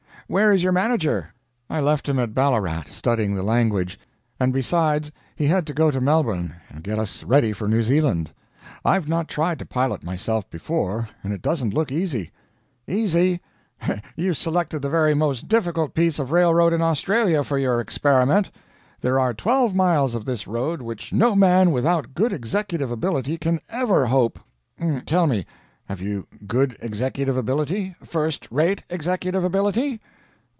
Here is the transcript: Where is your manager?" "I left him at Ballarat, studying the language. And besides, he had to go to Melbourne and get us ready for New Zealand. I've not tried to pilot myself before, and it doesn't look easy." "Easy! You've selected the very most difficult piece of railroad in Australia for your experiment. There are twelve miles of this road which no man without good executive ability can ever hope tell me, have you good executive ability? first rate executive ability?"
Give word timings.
Where 0.27 0.53
is 0.53 0.63
your 0.63 0.71
manager?" 0.71 1.33
"I 1.69 1.81
left 1.81 2.07
him 2.07 2.17
at 2.17 2.33
Ballarat, 2.33 2.83
studying 2.91 3.35
the 3.35 3.43
language. 3.43 3.99
And 4.39 4.53
besides, 4.53 5.11
he 5.35 5.47
had 5.47 5.67
to 5.67 5.73
go 5.73 5.91
to 5.91 5.99
Melbourne 5.99 6.55
and 6.69 6.85
get 6.85 6.97
us 6.99 7.25
ready 7.25 7.51
for 7.51 7.67
New 7.67 7.83
Zealand. 7.83 8.31
I've 8.85 9.09
not 9.09 9.27
tried 9.27 9.59
to 9.59 9.65
pilot 9.65 10.05
myself 10.05 10.49
before, 10.49 11.09
and 11.21 11.33
it 11.33 11.41
doesn't 11.41 11.73
look 11.73 11.91
easy." 11.91 12.31
"Easy! 12.87 13.41
You've 14.15 14.37
selected 14.37 14.81
the 14.81 14.89
very 14.89 15.13
most 15.13 15.49
difficult 15.49 15.93
piece 15.93 16.17
of 16.17 16.31
railroad 16.31 16.71
in 16.71 16.81
Australia 16.81 17.43
for 17.43 17.57
your 17.57 17.81
experiment. 17.81 18.51
There 19.01 19.19
are 19.19 19.33
twelve 19.33 19.75
miles 19.75 20.15
of 20.15 20.23
this 20.23 20.47
road 20.47 20.81
which 20.81 21.11
no 21.11 21.35
man 21.35 21.71
without 21.71 22.13
good 22.13 22.31
executive 22.31 22.89
ability 22.89 23.37
can 23.37 23.59
ever 23.67 24.05
hope 24.05 24.39
tell 25.05 25.27
me, 25.27 25.45
have 25.89 25.99
you 25.99 26.25
good 26.47 26.77
executive 26.81 27.35
ability? 27.35 27.97
first 28.05 28.49
rate 28.49 28.81
executive 28.89 29.43
ability?" 29.43 29.99